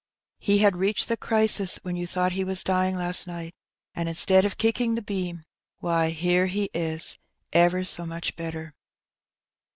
[0.39, 3.53] He had reached the crisis when you thought he was dying last night,
[3.93, 5.43] and instead of kicking the beam,
[5.77, 7.19] why, here he is
[7.53, 8.73] ever so much better."